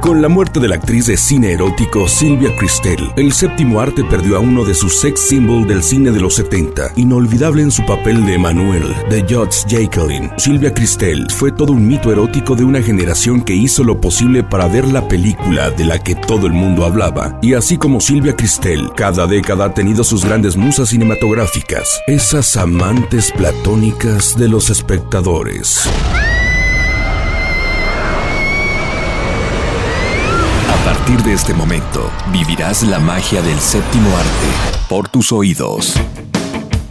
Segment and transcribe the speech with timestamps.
[0.00, 4.36] Con la muerte de la actriz de cine erótico Silvia Cristel, el séptimo arte perdió
[4.36, 8.24] a uno de sus sex symbols del cine de los 70, inolvidable en su papel
[8.24, 10.30] de Emanuel, de George Jacqueline.
[10.38, 14.68] Silvia Cristel fue todo un mito erótico de una generación que hizo lo posible para
[14.68, 17.38] ver la película de la que todo el mundo hablaba.
[17.42, 23.32] Y así como Silvia Cristel, cada década ha tenido sus grandes musas cinematográficas, esas amantes
[23.32, 25.86] platónicas de los espectadores.
[31.10, 35.96] Partir de este momento, vivirás la magia del séptimo arte por tus oídos.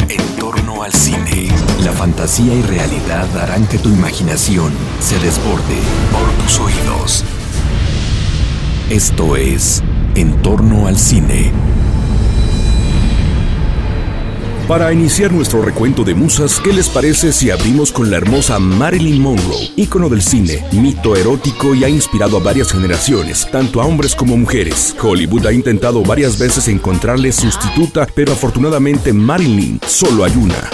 [0.09, 1.48] En torno al cine,
[1.84, 5.78] la fantasía y realidad harán que tu imaginación se desborde
[6.12, 7.23] por tus oídos.
[8.90, 9.84] Esto es
[10.16, 11.54] En torno al cine
[14.70, 19.20] Para iniciar nuestro recuento de musas, ¿qué les parece si abrimos con la hermosa Marilyn
[19.20, 24.14] Monroe, ícono del cine, mito erótico y ha inspirado a varias generaciones, tanto a hombres
[24.14, 24.95] como mujeres?
[25.02, 30.70] Hollywood ha intentado varias veces encontrarle sustituta, pero afortunadamente Marilyn solo hay una.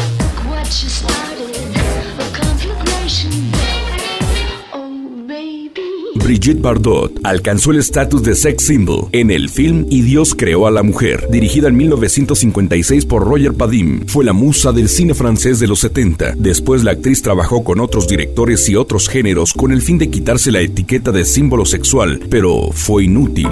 [6.25, 10.71] Brigitte Bardot alcanzó el estatus de sex symbol en el film Y Dios creó a
[10.71, 14.07] la mujer, dirigida en 1956 por Roger Padim.
[14.07, 16.33] Fue la musa del cine francés de los 70.
[16.35, 20.51] Después la actriz trabajó con otros directores y otros géneros con el fin de quitarse
[20.51, 23.47] la etiqueta de símbolo sexual, pero fue inútil.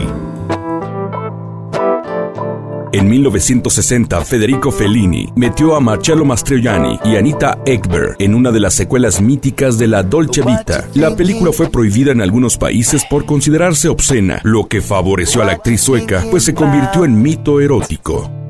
[2.94, 8.76] En 1960, Federico Fellini metió a Marcello Mastroianni y Anita Ekberg en una de las
[8.76, 10.88] secuelas míticas de la Dolce Vita.
[10.94, 15.54] La película fue prohibida en algunos países por considerarse obscena, lo que favoreció a la
[15.54, 18.43] actriz sueca, pues se convirtió en mito erótico.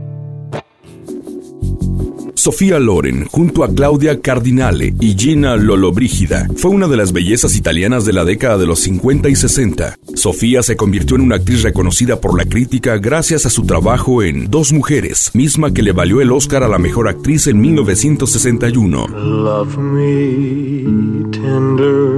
[2.44, 8.04] Sofía Loren, junto a Claudia Cardinale y Gina Lollobrigida, fue una de las bellezas italianas
[8.04, 9.98] de la década de los 50 y 60.
[10.16, 14.52] Sofía se convirtió en una actriz reconocida por la crítica gracias a su trabajo en
[14.52, 19.08] Dos Mujeres, misma que le valió el Oscar a la mejor actriz en 1961.
[19.08, 22.13] Love me tender,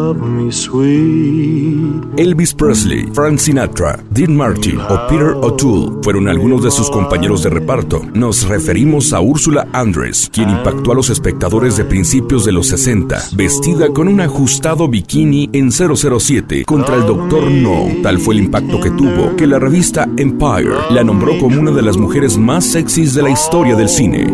[0.00, 2.00] love me sweet.
[2.16, 7.50] Elvis Presley, Frank Sinatra, Dean Martin o Peter O'Toole fueron algunos de sus compañeros de
[7.50, 8.02] reparto.
[8.14, 13.18] Nos referimos a Úrsula Andress, quien impactó a los espectadores de principios de los 60,
[13.32, 17.88] vestida con un ajustado bikini en 007 contra el Doctor No.
[18.02, 21.82] Tal fue el impacto que tuvo que la revista Empire la nombró como una de
[21.82, 24.32] las mujeres más sexys de la historia del cine.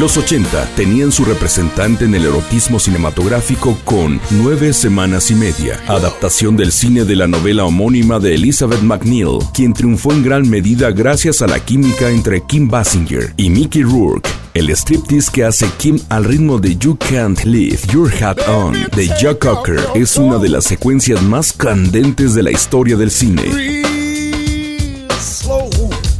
[0.00, 6.56] Los 80 tenían su representante en el erotismo cinematográfico con Nueve Semanas y Media, adaptación
[6.56, 11.42] del cine de la novela homónima de Elizabeth McNeil, quien triunfó en gran medida gracias
[11.42, 14.26] a la química entre Kim Basinger y Mickey Rourke.
[14.54, 19.06] El striptease que hace Kim al ritmo de You Can't Leave Your Hat On de
[19.20, 23.99] Jack Cocker es una de las secuencias más candentes de la historia del cine.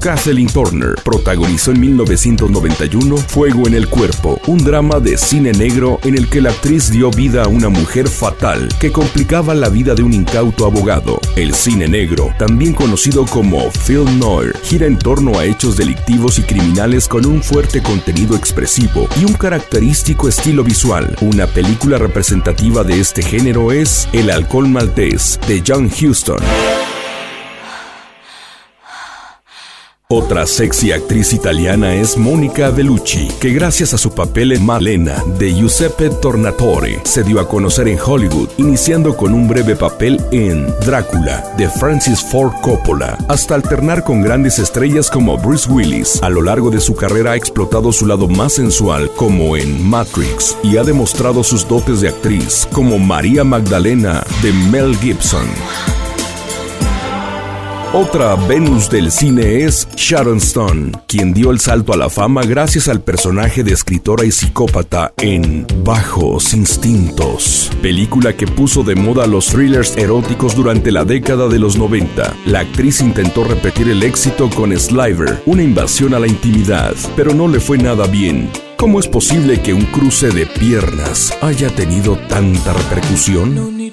[0.01, 6.17] Kathleen Turner protagonizó en 1991 Fuego en el Cuerpo, un drama de cine negro en
[6.17, 10.03] el que la actriz dio vida a una mujer fatal que complicaba la vida de
[10.03, 11.21] un incauto abogado.
[11.37, 16.43] El cine negro, también conocido como film noir, gira en torno a hechos delictivos y
[16.43, 21.15] criminales con un fuerte contenido expresivo y un característico estilo visual.
[21.21, 26.39] Una película representativa de este género es El alcohol maltés de John Huston.
[30.13, 35.55] Otra sexy actriz italiana es Monica Bellucci, que gracias a su papel en Malena de
[35.55, 41.55] Giuseppe Tornatore se dio a conocer en Hollywood, iniciando con un breve papel en Drácula
[41.57, 46.21] de Francis Ford Coppola, hasta alternar con grandes estrellas como Bruce Willis.
[46.25, 50.57] A lo largo de su carrera ha explotado su lado más sensual, como en Matrix,
[50.65, 55.47] y ha demostrado sus dotes de actriz, como María Magdalena de Mel Gibson.
[57.93, 62.87] Otra Venus del cine es Sharon Stone, quien dio el salto a la fama gracias
[62.87, 69.47] al personaje de escritora y psicópata en Bajos Instintos, película que puso de moda los
[69.47, 72.33] thrillers eróticos durante la década de los 90.
[72.47, 77.49] La actriz intentó repetir el éxito con Sliver, una invasión a la intimidad, pero no
[77.49, 78.51] le fue nada bien.
[78.77, 83.91] ¿Cómo es posible que un cruce de piernas haya tenido tanta repercusión?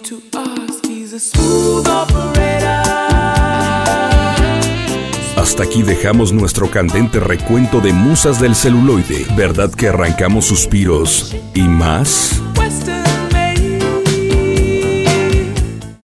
[5.57, 9.25] Hasta aquí dejamos nuestro candente recuento de musas del celuloide.
[9.35, 12.43] ¿Verdad que arrancamos suspiros y más?